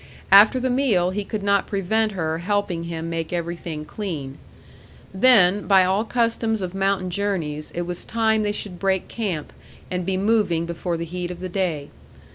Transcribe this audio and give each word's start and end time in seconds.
After 0.31 0.59
the 0.59 0.71
meal 0.71 1.11
he 1.11 1.23
could 1.23 1.43
not 1.43 1.67
prevent 1.67 2.13
her 2.13 2.39
helping 2.39 2.85
him 2.85 3.07
make 3.07 3.31
everything 3.31 3.85
clean. 3.85 4.39
Then, 5.13 5.67
by 5.67 5.85
all 5.85 6.05
customs 6.05 6.63
of 6.63 6.73
mountain 6.73 7.11
journeys, 7.11 7.69
it 7.75 7.83
was 7.83 8.03
time 8.03 8.41
they 8.41 8.51
should 8.51 8.79
break 8.79 9.07
camp 9.07 9.53
and 9.91 10.03
be 10.03 10.17
moving 10.17 10.65
before 10.65 10.97
the 10.97 11.05
heat 11.05 11.29
of 11.29 11.39
the 11.39 11.49
day. 11.49 11.89